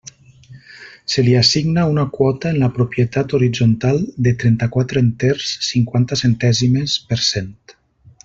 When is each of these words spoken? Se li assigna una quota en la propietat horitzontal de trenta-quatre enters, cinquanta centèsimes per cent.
Se 1.15 1.23
li 1.27 1.33
assigna 1.41 1.83
una 1.89 2.05
quota 2.15 2.53
en 2.53 2.57
la 2.63 2.69
propietat 2.77 3.35
horitzontal 3.39 4.01
de 4.29 4.33
trenta-quatre 4.45 5.05
enters, 5.09 5.53
cinquanta 5.69 6.21
centèsimes 6.25 6.99
per 7.13 7.21
cent. 7.31 7.55